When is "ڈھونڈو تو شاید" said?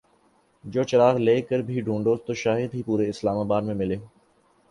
1.81-2.73